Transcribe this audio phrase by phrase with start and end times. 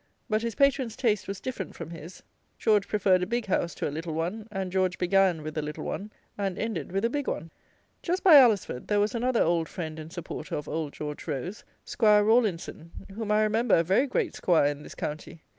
[0.27, 2.23] But his patron's taste was different from his.
[2.57, 5.83] George preferred a big house to a little one; and George began with a little
[5.85, 7.51] one, and ended with a big one.
[8.01, 12.23] Just by Alresford, there was another old friend and supporter of Old George Rose, 'Squire
[12.23, 15.43] Rawlinson, whom I remember a very great 'squire in this county.